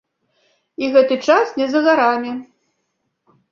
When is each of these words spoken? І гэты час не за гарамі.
І 0.83 0.87
гэты 0.95 1.15
час 1.29 1.53
не 1.61 1.69
за 1.75 1.79
гарамі. 1.91 2.31